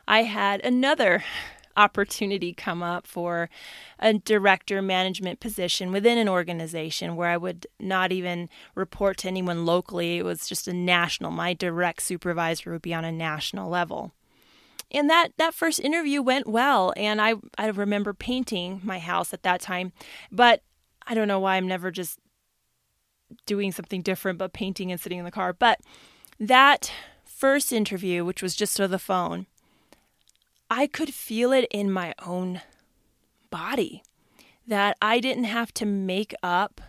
I 0.08 0.24
had 0.24 0.64
another 0.64 1.24
opportunity 1.78 2.54
come 2.54 2.84
up 2.84 3.08
for 3.08 3.50
a 4.00 4.16
director 4.16 4.82
management 4.82 5.40
position 5.40 5.92
within 5.92 6.18
an 6.18 6.28
organization 6.28 7.16
where 7.16 7.30
I 7.30 7.38
would 7.38 7.68
not 7.80 8.12
even 8.12 8.50
report 8.76 9.18
to 9.20 9.28
anyone 9.28 9.66
locally. 9.66 10.18
It 10.18 10.26
was 10.26 10.48
just 10.48 10.68
a 10.68 10.74
national, 10.74 11.32
my 11.32 11.54
direct 11.54 12.02
supervisor 12.02 12.72
would 12.72 12.82
be 12.82 12.94
on 12.94 13.06
a 13.06 13.12
national 13.12 13.70
level 13.70 14.14
and 14.92 15.10
that 15.10 15.30
that 15.38 15.54
first 15.54 15.80
interview 15.80 16.22
went 16.22 16.48
well 16.48 16.94
and 16.96 17.22
i 17.22 17.36
i 17.58 17.68
remember 17.68 18.14
painting 18.14 18.82
my 18.84 19.00
house 19.00 19.34
at 19.34 19.44
that 19.44 19.62
time 19.62 19.92
but 20.32 20.62
i 21.06 21.14
don't 21.14 21.28
know 21.28 21.40
why 21.40 21.56
i'm 21.56 21.68
never 21.68 21.92
just 21.92 22.20
doing 23.46 23.72
something 23.72 24.02
different 24.02 24.38
but 24.38 24.54
painting 24.54 24.92
and 24.92 25.02
sitting 25.02 25.20
in 25.20 25.26
the 25.26 25.32
car 25.32 25.54
but 25.54 25.80
that 26.40 26.92
first 27.26 27.74
interview 27.74 28.24
which 28.24 28.42
was 28.42 28.56
just 28.56 28.80
over 28.80 28.88
the 28.88 29.00
phone 29.00 29.46
i 30.70 30.88
could 30.88 31.14
feel 31.14 31.52
it 31.52 31.68
in 31.72 31.92
my 31.92 32.14
own 32.26 32.62
body 33.50 34.04
that 34.66 34.98
i 35.02 35.20
didn't 35.20 35.46
have 35.46 35.74
to 35.74 35.86
make 35.86 36.34
up 36.44 36.82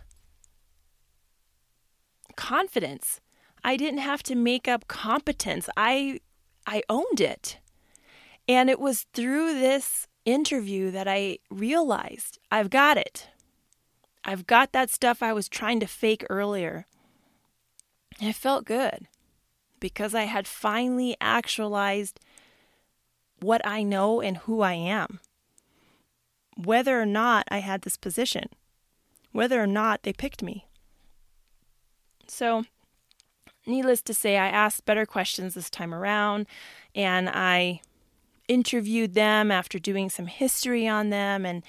confidence 2.35 3.19
i 3.63 3.75
didn't 3.75 3.99
have 3.99 4.23
to 4.23 4.35
make 4.35 4.67
up 4.67 4.87
competence 4.87 5.69
i 5.75 6.19
i 6.65 6.81
owned 6.89 7.21
it 7.21 7.59
and 8.47 8.69
it 8.69 8.79
was 8.79 9.05
through 9.13 9.53
this 9.59 10.07
interview 10.25 10.91
that 10.91 11.07
I 11.07 11.39
realized 11.49 12.39
I've 12.51 12.69
got 12.69 12.97
it. 12.97 13.27
I've 14.23 14.47
got 14.47 14.71
that 14.71 14.89
stuff 14.89 15.23
I 15.23 15.33
was 15.33 15.47
trying 15.47 15.79
to 15.79 15.85
fake 15.85 16.25
earlier. 16.29 16.85
It 18.21 18.35
felt 18.35 18.65
good 18.65 19.07
because 19.79 20.13
I 20.13 20.23
had 20.23 20.47
finally 20.47 21.15
actualized 21.21 22.19
what 23.41 23.65
I 23.65 23.83
know 23.83 24.21
and 24.21 24.37
who 24.37 24.61
I 24.61 24.73
am. 24.73 25.19
Whether 26.55 26.99
or 26.99 27.05
not 27.05 27.47
I 27.49 27.59
had 27.59 27.81
this 27.81 27.97
position, 27.97 28.49
whether 29.31 29.61
or 29.61 29.67
not 29.67 30.03
they 30.03 30.13
picked 30.13 30.43
me. 30.43 30.65
So, 32.27 32.65
needless 33.65 34.01
to 34.03 34.13
say, 34.13 34.37
I 34.37 34.47
asked 34.47 34.85
better 34.85 35.05
questions 35.05 35.53
this 35.53 35.69
time 35.69 35.93
around 35.93 36.47
and 36.93 37.29
I 37.29 37.81
interviewed 38.47 39.13
them 39.13 39.51
after 39.51 39.79
doing 39.79 40.09
some 40.09 40.25
history 40.25 40.87
on 40.87 41.09
them 41.09 41.45
and 41.45 41.63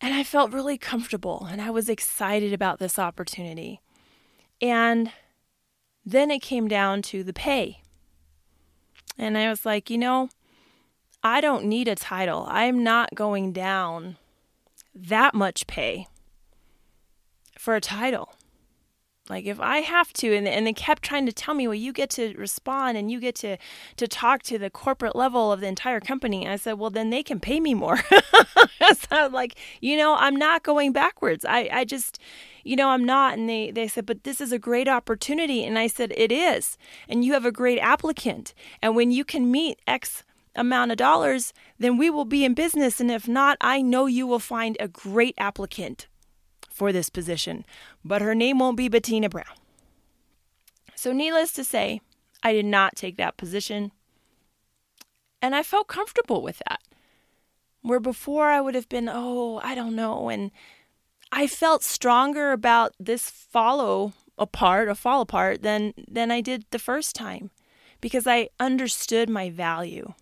and 0.00 0.14
I 0.14 0.24
felt 0.24 0.52
really 0.52 0.78
comfortable 0.78 1.46
and 1.50 1.62
I 1.62 1.70
was 1.70 1.88
excited 1.88 2.52
about 2.52 2.80
this 2.80 2.98
opportunity. 2.98 3.80
And 4.60 5.12
then 6.04 6.30
it 6.32 6.42
came 6.42 6.66
down 6.66 7.02
to 7.02 7.22
the 7.22 7.32
pay. 7.32 7.82
And 9.16 9.38
I 9.38 9.48
was 9.48 9.64
like, 9.64 9.90
you 9.90 9.98
know, 9.98 10.28
I 11.22 11.40
don't 11.40 11.64
need 11.64 11.88
a 11.88 11.94
title. 11.94 12.46
I'm 12.48 12.82
not 12.82 13.14
going 13.14 13.52
down 13.52 14.16
that 14.94 15.34
much 15.34 15.66
pay 15.66 16.06
for 17.58 17.76
a 17.76 17.80
title. 17.80 18.34
Like 19.30 19.46
if 19.46 19.60
I 19.60 19.78
have 19.78 20.12
to, 20.14 20.34
and, 20.34 20.48
and 20.48 20.66
they 20.66 20.72
kept 20.72 21.02
trying 21.02 21.26
to 21.26 21.32
tell 21.32 21.54
me, 21.54 21.68
well, 21.68 21.74
you 21.74 21.92
get 21.92 22.10
to 22.10 22.34
respond 22.36 22.98
and 22.98 23.08
you 23.08 23.20
get 23.20 23.36
to 23.36 23.56
to 23.96 24.08
talk 24.08 24.42
to 24.42 24.58
the 24.58 24.68
corporate 24.68 25.14
level 25.14 25.52
of 25.52 25.60
the 25.60 25.68
entire 25.68 26.00
company. 26.00 26.44
And 26.44 26.52
I 26.52 26.56
said, 26.56 26.72
well, 26.72 26.90
then 26.90 27.10
they 27.10 27.22
can 27.22 27.38
pay 27.38 27.60
me 27.60 27.72
more. 27.72 27.98
so 28.02 29.06
I'm 29.12 29.32
like, 29.32 29.56
you 29.80 29.96
know, 29.96 30.16
I'm 30.16 30.34
not 30.34 30.64
going 30.64 30.92
backwards. 30.92 31.44
I, 31.48 31.68
I 31.72 31.84
just, 31.84 32.18
you 32.64 32.74
know, 32.74 32.88
I'm 32.88 33.04
not. 33.04 33.38
And 33.38 33.48
they, 33.48 33.70
they 33.70 33.86
said, 33.86 34.06
but 34.06 34.24
this 34.24 34.40
is 34.40 34.50
a 34.50 34.58
great 34.58 34.88
opportunity. 34.88 35.64
And 35.64 35.78
I 35.78 35.86
said, 35.86 36.12
it 36.16 36.32
is. 36.32 36.76
And 37.08 37.24
you 37.24 37.32
have 37.34 37.46
a 37.46 37.52
great 37.52 37.78
applicant. 37.78 38.54
And 38.82 38.96
when 38.96 39.12
you 39.12 39.24
can 39.24 39.52
meet 39.52 39.78
X 39.86 40.24
amount 40.54 40.90
of 40.90 40.96
dollars, 40.96 41.52
then 41.78 41.96
we 41.96 42.10
will 42.10 42.24
be 42.24 42.44
in 42.44 42.54
business. 42.54 43.00
And 43.00 43.10
if 43.10 43.26
not, 43.26 43.56
I 43.60 43.82
know 43.82 44.06
you 44.06 44.26
will 44.26 44.38
find 44.38 44.76
a 44.78 44.88
great 44.88 45.34
applicant 45.38 46.06
for 46.70 46.92
this 46.92 47.08
position, 47.08 47.64
but 48.04 48.22
her 48.22 48.34
name 48.34 48.58
won't 48.58 48.76
be 48.76 48.88
Bettina 48.88 49.28
Brown. 49.28 49.56
So, 50.94 51.12
needless 51.12 51.52
to 51.54 51.64
say, 51.64 52.00
I 52.42 52.52
did 52.52 52.66
not 52.66 52.96
take 52.96 53.16
that 53.16 53.36
position, 53.36 53.92
and 55.40 55.54
I 55.54 55.62
felt 55.62 55.88
comfortable 55.88 56.42
with 56.42 56.62
that. 56.68 56.80
Where 57.82 58.00
before 58.00 58.48
I 58.48 58.60
would 58.60 58.76
have 58.76 58.88
been, 58.88 59.08
oh, 59.12 59.60
I 59.64 59.74
don't 59.74 59.96
know, 59.96 60.28
and 60.28 60.52
I 61.32 61.46
felt 61.46 61.82
stronger 61.82 62.52
about 62.52 62.94
this 63.00 63.28
follow 63.30 64.12
apart, 64.38 64.88
a 64.88 64.94
fall 64.94 65.20
apart, 65.20 65.62
than 65.62 65.92
than 66.08 66.30
I 66.30 66.40
did 66.40 66.64
the 66.70 66.78
first 66.78 67.14
time, 67.14 67.50
because 68.00 68.26
I 68.26 68.48
understood 68.60 69.28
my 69.28 69.50
value. 69.50 70.14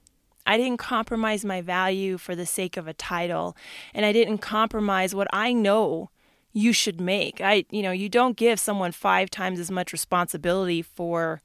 I 0.50 0.56
didn't 0.56 0.78
compromise 0.78 1.44
my 1.44 1.60
value 1.60 2.18
for 2.18 2.34
the 2.34 2.44
sake 2.44 2.76
of 2.76 2.88
a 2.88 2.92
title, 2.92 3.56
and 3.94 4.04
I 4.04 4.12
didn't 4.12 4.38
compromise 4.38 5.14
what 5.14 5.28
I 5.32 5.52
know 5.52 6.10
you 6.52 6.72
should 6.72 7.00
make. 7.00 7.40
I 7.40 7.64
you 7.70 7.82
know, 7.82 7.92
you 7.92 8.08
don't 8.08 8.36
give 8.36 8.58
someone 8.58 8.90
5 8.90 9.30
times 9.30 9.60
as 9.60 9.70
much 9.70 9.92
responsibility 9.92 10.82
for 10.82 11.40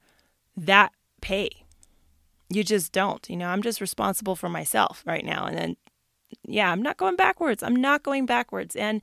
that 0.56 0.92
pay. 1.20 1.50
You 2.48 2.64
just 2.64 2.90
don't. 2.90 3.28
You 3.30 3.36
know, 3.36 3.48
I'm 3.48 3.62
just 3.62 3.80
responsible 3.80 4.34
for 4.34 4.48
myself 4.48 5.04
right 5.06 5.24
now 5.24 5.46
and 5.46 5.56
then 5.56 5.76
yeah, 6.42 6.72
I'm 6.72 6.82
not 6.82 6.96
going 6.96 7.14
backwards. 7.14 7.62
I'm 7.62 7.76
not 7.76 8.02
going 8.02 8.26
backwards. 8.26 8.74
And 8.74 9.00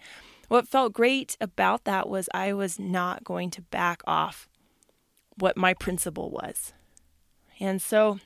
what 0.50 0.68
felt 0.68 0.92
great 0.92 1.38
about 1.40 1.86
that 1.86 2.10
was 2.10 2.28
I 2.34 2.52
was 2.52 2.78
not 2.78 3.24
going 3.24 3.50
to 3.52 3.62
back 3.62 4.02
off 4.06 4.50
what 5.38 5.56
my 5.56 5.74
principle 5.74 6.30
was. 6.30 6.74
And 7.60 7.82
so 7.82 8.20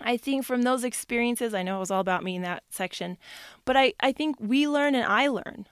I 0.00 0.16
think 0.16 0.44
from 0.44 0.62
those 0.62 0.84
experiences, 0.84 1.54
I 1.54 1.62
know 1.62 1.76
it 1.76 1.80
was 1.80 1.90
all 1.90 2.00
about 2.00 2.24
me 2.24 2.36
in 2.36 2.42
that 2.42 2.64
section, 2.70 3.18
but 3.64 3.76
I, 3.76 3.92
I 4.00 4.12
think 4.12 4.36
we 4.40 4.66
learn 4.66 4.94
and 4.94 5.04
I 5.04 5.28
learn 5.28 5.66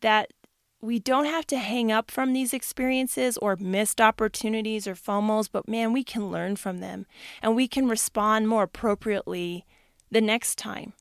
that 0.00 0.32
we 0.80 0.98
don't 1.00 1.24
have 1.24 1.46
to 1.48 1.58
hang 1.58 1.90
up 1.90 2.10
from 2.10 2.32
these 2.32 2.54
experiences 2.54 3.36
or 3.38 3.56
missed 3.56 4.00
opportunities 4.00 4.86
or 4.86 4.94
FOMOs, 4.94 5.48
but 5.50 5.68
man, 5.68 5.92
we 5.92 6.04
can 6.04 6.30
learn 6.30 6.54
from 6.54 6.78
them 6.78 7.06
and 7.42 7.56
we 7.56 7.66
can 7.66 7.88
respond 7.88 8.48
more 8.48 8.64
appropriately 8.64 9.66
the 10.10 10.20
next 10.20 10.56
time. 10.56 10.92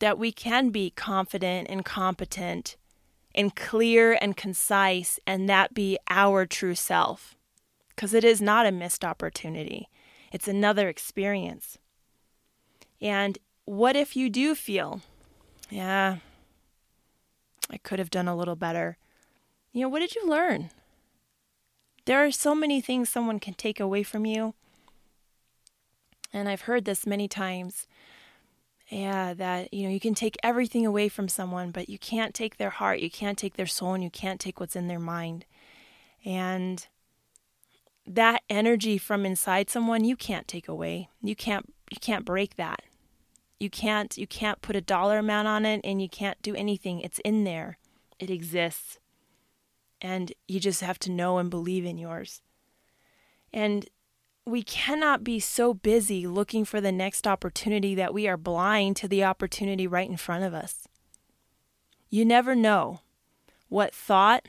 That 0.00 0.18
we 0.18 0.32
can 0.32 0.70
be 0.70 0.90
confident 0.90 1.68
and 1.70 1.84
competent 1.84 2.76
and 3.34 3.54
clear 3.54 4.18
and 4.20 4.36
concise, 4.36 5.20
and 5.26 5.48
that 5.48 5.72
be 5.74 5.98
our 6.08 6.46
true 6.46 6.74
self. 6.74 7.36
Because 7.90 8.14
it 8.14 8.24
is 8.24 8.40
not 8.40 8.66
a 8.66 8.72
missed 8.72 9.04
opportunity, 9.04 9.88
it's 10.30 10.48
another 10.48 10.88
experience. 10.88 11.78
And 13.00 13.38
what 13.64 13.96
if 13.96 14.16
you 14.16 14.28
do 14.30 14.54
feel, 14.54 15.00
yeah, 15.70 16.18
I 17.70 17.78
could 17.78 17.98
have 17.98 18.10
done 18.10 18.28
a 18.28 18.36
little 18.36 18.56
better? 18.56 18.98
You 19.72 19.82
know, 19.82 19.88
what 19.88 20.00
did 20.00 20.14
you 20.14 20.28
learn? 20.28 20.70
There 22.04 22.24
are 22.24 22.30
so 22.30 22.54
many 22.54 22.80
things 22.80 23.08
someone 23.08 23.38
can 23.38 23.54
take 23.54 23.78
away 23.78 24.02
from 24.02 24.26
you. 24.26 24.54
And 26.32 26.48
I've 26.48 26.62
heard 26.62 26.84
this 26.84 27.06
many 27.06 27.28
times 27.28 27.86
yeah, 28.90 29.34
that 29.34 29.72
you 29.72 29.84
know 29.84 29.90
you 29.90 30.00
can 30.00 30.14
take 30.14 30.36
everything 30.42 30.84
away 30.84 31.08
from 31.08 31.28
someone, 31.28 31.70
but 31.70 31.88
you 31.88 31.98
can't 31.98 32.34
take 32.34 32.56
their 32.56 32.70
heart, 32.70 32.98
you 32.98 33.10
can't 33.10 33.38
take 33.38 33.54
their 33.54 33.66
soul, 33.66 33.94
and 33.94 34.02
you 34.02 34.10
can't 34.10 34.40
take 34.40 34.58
what's 34.58 34.74
in 34.74 34.88
their 34.88 34.98
mind. 34.98 35.44
And 36.24 36.86
that 38.10 38.42
energy 38.50 38.98
from 38.98 39.24
inside 39.24 39.70
someone 39.70 40.04
you 40.04 40.16
can't 40.16 40.48
take 40.48 40.68
away. 40.68 41.08
You 41.22 41.36
can't 41.36 41.72
you 41.90 41.98
can't 42.00 42.24
break 42.24 42.56
that. 42.56 42.82
You 43.60 43.70
can't 43.70 44.16
you 44.18 44.26
can't 44.26 44.60
put 44.62 44.76
a 44.76 44.80
dollar 44.80 45.18
amount 45.18 45.46
on 45.46 45.64
it 45.64 45.80
and 45.84 46.02
you 46.02 46.08
can't 46.08 46.40
do 46.42 46.54
anything. 46.54 47.00
It's 47.00 47.20
in 47.20 47.44
there. 47.44 47.78
It 48.18 48.28
exists. 48.28 48.98
And 50.00 50.32
you 50.48 50.58
just 50.58 50.80
have 50.80 50.98
to 51.00 51.10
know 51.10 51.38
and 51.38 51.50
believe 51.50 51.84
in 51.84 51.98
yours. 51.98 52.42
And 53.52 53.88
we 54.44 54.62
cannot 54.62 55.22
be 55.22 55.38
so 55.38 55.72
busy 55.72 56.26
looking 56.26 56.64
for 56.64 56.80
the 56.80 56.90
next 56.90 57.26
opportunity 57.26 57.94
that 57.94 58.14
we 58.14 58.26
are 58.26 58.36
blind 58.36 58.96
to 58.96 59.08
the 59.08 59.22
opportunity 59.22 59.86
right 59.86 60.08
in 60.08 60.16
front 60.16 60.42
of 60.42 60.54
us. 60.54 60.88
You 62.08 62.24
never 62.24 62.56
know 62.56 63.00
what 63.68 63.94
thought 63.94 64.48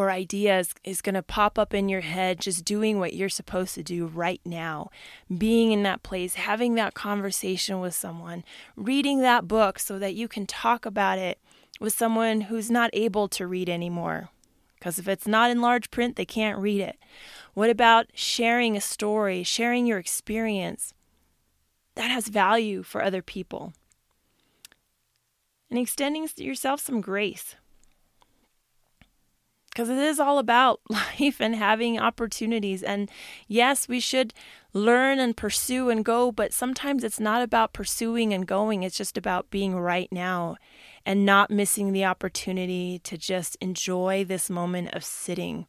or 0.00 0.10
idea 0.10 0.60
is, 0.60 0.72
is 0.82 1.02
going 1.02 1.14
to 1.14 1.22
pop 1.22 1.58
up 1.58 1.74
in 1.74 1.90
your 1.90 2.00
head 2.00 2.40
just 2.40 2.64
doing 2.64 2.98
what 2.98 3.12
you're 3.12 3.28
supposed 3.28 3.74
to 3.74 3.82
do 3.82 4.06
right 4.06 4.40
now. 4.46 4.88
Being 5.36 5.72
in 5.72 5.82
that 5.82 6.02
place, 6.02 6.36
having 6.36 6.74
that 6.76 6.94
conversation 6.94 7.80
with 7.80 7.94
someone, 7.94 8.42
reading 8.76 9.20
that 9.20 9.46
book 9.46 9.78
so 9.78 9.98
that 9.98 10.14
you 10.14 10.26
can 10.26 10.46
talk 10.46 10.86
about 10.86 11.18
it 11.18 11.38
with 11.80 11.92
someone 11.92 12.42
who's 12.42 12.70
not 12.70 12.88
able 12.94 13.28
to 13.28 13.46
read 13.46 13.68
anymore. 13.68 14.30
Because 14.78 14.98
if 14.98 15.06
it's 15.06 15.26
not 15.26 15.50
in 15.50 15.60
large 15.60 15.90
print, 15.90 16.16
they 16.16 16.24
can't 16.24 16.58
read 16.58 16.80
it. 16.80 16.98
What 17.52 17.68
about 17.68 18.06
sharing 18.14 18.78
a 18.78 18.80
story, 18.80 19.42
sharing 19.42 19.86
your 19.86 19.98
experience? 19.98 20.94
That 21.94 22.10
has 22.10 22.28
value 22.28 22.82
for 22.82 23.04
other 23.04 23.20
people. 23.20 23.74
And 25.68 25.78
extending 25.78 26.26
yourself 26.38 26.80
some 26.80 27.02
grace. 27.02 27.54
Because 29.70 29.88
it 29.88 29.98
is 29.98 30.20
all 30.20 30.38
about 30.38 30.80
life 30.88 31.40
and 31.40 31.54
having 31.54 31.98
opportunities. 31.98 32.82
And 32.82 33.10
yes, 33.48 33.88
we 33.88 34.00
should 34.00 34.34
learn 34.72 35.18
and 35.18 35.36
pursue 35.36 35.90
and 35.90 36.04
go, 36.04 36.30
but 36.30 36.52
sometimes 36.52 37.02
it's 37.02 37.20
not 37.20 37.42
about 37.42 37.72
pursuing 37.72 38.34
and 38.34 38.46
going. 38.46 38.82
It's 38.82 38.96
just 38.96 39.16
about 39.16 39.50
being 39.50 39.76
right 39.76 40.10
now 40.12 40.56
and 41.06 41.24
not 41.24 41.50
missing 41.50 41.92
the 41.92 42.04
opportunity 42.04 43.00
to 43.04 43.16
just 43.16 43.56
enjoy 43.60 44.24
this 44.24 44.50
moment 44.50 44.92
of 44.92 45.04
sitting 45.04 45.66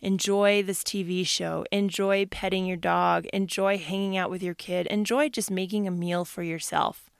Enjoy 0.00 0.62
this 0.62 0.84
TV 0.84 1.26
show. 1.26 1.64
Enjoy 1.72 2.24
petting 2.26 2.66
your 2.66 2.76
dog. 2.76 3.26
Enjoy 3.32 3.78
hanging 3.78 4.16
out 4.16 4.30
with 4.30 4.42
your 4.42 4.54
kid. 4.54 4.86
Enjoy 4.86 5.28
just 5.28 5.50
making 5.50 5.88
a 5.88 5.90
meal 5.90 6.24
for 6.24 6.42
yourself. 6.42 7.10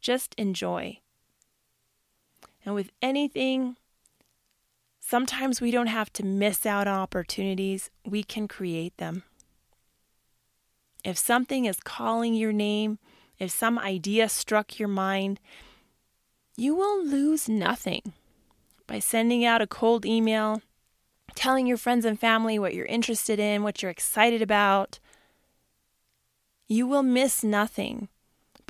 Just 0.00 0.34
enjoy. 0.36 0.98
And 2.64 2.74
with 2.74 2.90
anything, 3.00 3.76
sometimes 5.12 5.60
we 5.60 5.70
don't 5.70 5.88
have 5.88 6.10
to 6.10 6.24
miss 6.24 6.64
out 6.64 6.88
on 6.88 6.98
opportunities, 6.98 7.90
we 8.02 8.22
can 8.22 8.48
create 8.48 8.96
them. 8.96 9.22
If 11.04 11.18
something 11.18 11.66
is 11.66 11.80
calling 11.80 12.32
your 12.32 12.50
name, 12.50 12.98
if 13.38 13.50
some 13.50 13.78
idea 13.78 14.30
struck 14.30 14.78
your 14.78 14.88
mind, 14.88 15.38
you 16.56 16.74
will 16.74 17.04
lose 17.04 17.46
nothing 17.46 18.14
by 18.86 19.00
sending 19.00 19.44
out 19.44 19.60
a 19.60 19.66
cold 19.66 20.06
email, 20.06 20.62
telling 21.34 21.66
your 21.66 21.76
friends 21.76 22.06
and 22.06 22.18
family 22.18 22.58
what 22.58 22.72
you're 22.72 22.86
interested 22.86 23.38
in, 23.38 23.62
what 23.62 23.82
you're 23.82 23.90
excited 23.90 24.40
about. 24.40 24.98
You 26.68 26.86
will 26.86 27.02
miss 27.02 27.44
nothing 27.44 28.08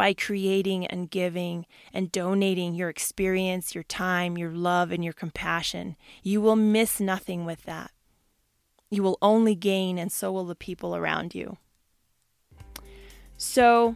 by 0.02 0.12
creating 0.12 0.84
and 0.84 1.12
giving 1.12 1.64
and 1.94 2.10
donating 2.10 2.74
your 2.74 2.88
experience, 2.88 3.72
your 3.72 3.84
time, 3.84 4.36
your 4.36 4.50
love, 4.50 4.90
and 4.90 5.04
your 5.04 5.12
compassion. 5.12 5.94
You 6.24 6.40
will 6.40 6.56
miss 6.56 6.98
nothing 6.98 7.44
with 7.44 7.62
that. 7.66 7.92
You 8.90 9.04
will 9.04 9.16
only 9.22 9.54
gain, 9.54 9.98
and 9.98 10.10
so 10.10 10.32
will 10.32 10.44
the 10.44 10.56
people 10.56 10.96
around 10.96 11.36
you. 11.36 11.56
So, 13.36 13.94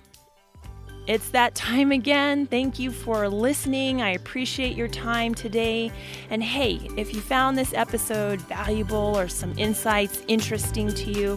it's 1.08 1.30
that 1.30 1.56
time 1.56 1.90
again. 1.90 2.46
Thank 2.46 2.78
you 2.78 2.92
for 2.92 3.28
listening. 3.28 4.00
I 4.00 4.10
appreciate 4.10 4.76
your 4.76 4.86
time 4.86 5.34
today. 5.34 5.90
And 6.30 6.40
hey, 6.40 6.88
if 6.96 7.14
you 7.14 7.20
found 7.20 7.58
this 7.58 7.74
episode 7.74 8.40
valuable 8.42 9.18
or 9.18 9.26
some 9.26 9.58
insights 9.58 10.22
interesting 10.28 10.86
to 10.86 11.10
you, 11.10 11.36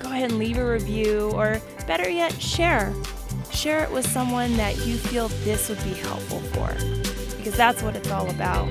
go 0.00 0.08
ahead 0.08 0.28
and 0.28 0.38
leave 0.38 0.58
a 0.58 0.70
review 0.70 1.30
or 1.32 1.62
better 1.86 2.10
yet, 2.10 2.34
share. 2.42 2.94
Share 3.56 3.82
it 3.84 3.90
with 3.90 4.06
someone 4.06 4.54
that 4.58 4.76
you 4.86 4.98
feel 4.98 5.28
this 5.42 5.70
would 5.70 5.82
be 5.82 5.94
helpful 5.94 6.40
for 6.52 6.68
because 7.38 7.56
that's 7.56 7.82
what 7.82 7.96
it's 7.96 8.10
all 8.10 8.28
about. 8.28 8.68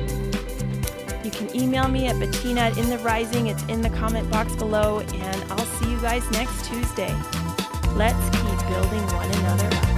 You 1.25 1.31
can 1.31 1.53
email 1.55 1.87
me 1.87 2.05
at 2.05 2.19
Bettina 2.19 2.61
at 2.61 2.77
In 2.77 2.91
the 2.91 2.99
Rising. 2.99 3.47
It's 3.47 3.63
in 3.63 3.81
the 3.81 3.89
comment 3.89 4.29
box 4.29 4.55
below, 4.55 4.99
and 4.99 5.51
I'll 5.51 5.57
see 5.57 5.89
you 5.89 5.99
guys 6.01 6.29
next 6.29 6.65
Tuesday. 6.65 7.13
Let's 7.95 8.29
keep 8.29 8.67
building 8.69 9.01
one 9.07 9.31
another 9.31 9.75
up. 9.75 9.94